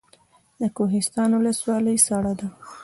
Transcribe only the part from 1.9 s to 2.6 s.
سړه ده